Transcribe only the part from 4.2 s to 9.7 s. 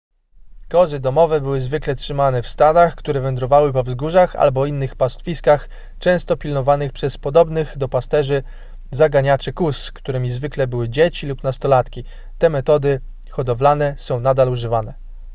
albo innych pastwiskach często pilnowanych przez podobnych do pasterzy zaganiaczy